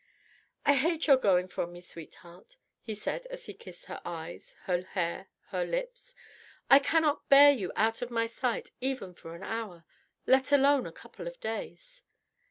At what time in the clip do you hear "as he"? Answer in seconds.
3.27-3.53